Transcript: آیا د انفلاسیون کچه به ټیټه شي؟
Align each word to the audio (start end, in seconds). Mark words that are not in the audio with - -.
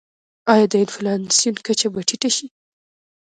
آیا 0.51 0.65
د 0.69 0.73
انفلاسیون 0.83 1.55
کچه 1.65 1.87
به 1.93 2.01
ټیټه 2.07 2.29
شي؟ 2.35 2.47